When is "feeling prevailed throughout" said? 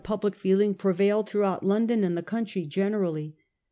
0.35-1.63